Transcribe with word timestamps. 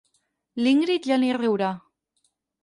L'Ingrid 0.63 1.05
ja 1.11 1.19
ni 1.25 1.29
riurà. 1.43 1.71